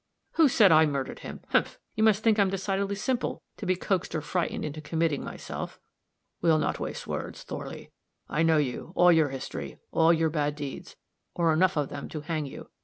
[0.31, 1.41] "Who said I murdered him?
[1.49, 1.77] Humph!
[1.93, 5.79] you must think I'm decidedly simple to be coaxed or frightened into committing myself."
[6.41, 7.91] "We'll not waste words, Thorley.
[8.27, 10.95] I know you, all your history, all your bad deeds
[11.35, 12.71] or enough of them to hang you.